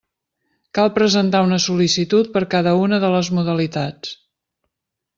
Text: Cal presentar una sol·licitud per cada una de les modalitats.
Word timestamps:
Cal 0.77 0.89
presentar 0.95 1.41
una 1.49 1.59
sol·licitud 1.67 2.33
per 2.39 2.43
cada 2.57 2.75
una 2.87 3.01
de 3.07 3.15
les 3.19 3.33
modalitats. 3.41 4.21